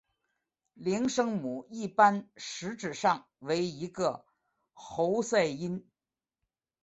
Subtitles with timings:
[0.73, 4.25] 零声母一般实质上为一个
[4.73, 5.87] 喉塞音。